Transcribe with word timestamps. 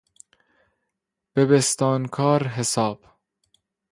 به 1.33 1.45
بستانکار 1.45 2.43
حساب... 2.47 3.01